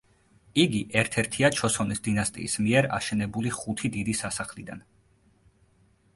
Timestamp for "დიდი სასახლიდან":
3.99-4.85